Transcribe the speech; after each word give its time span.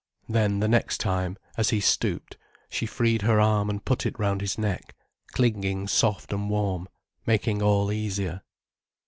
Then 0.27 0.61
the 0.61 0.67
next 0.67 0.97
time, 0.97 1.37
as 1.57 1.69
he 1.69 1.79
stooped, 1.79 2.35
she 2.71 2.87
freed 2.87 3.21
her 3.21 3.39
arm 3.39 3.69
and 3.69 3.85
put 3.85 4.03
it 4.07 4.17
round 4.17 4.41
his 4.41 4.57
neck, 4.57 4.95
clinging 5.27 5.87
soft 5.87 6.33
and 6.33 6.49
warm, 6.49 6.89
making 7.27 7.61
all 7.61 7.91
easier. 7.91 8.41